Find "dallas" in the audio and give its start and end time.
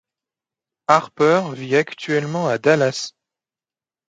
2.57-3.13